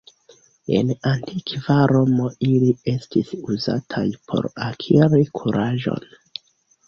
En 0.77 0.87
Antikva 1.09 1.75
Romo 1.91 2.29
ili 2.47 2.71
estis 2.93 3.29
uzataj 3.55 4.05
por 4.31 4.49
akiri 4.69 5.23
kuraĝon. 5.41 6.11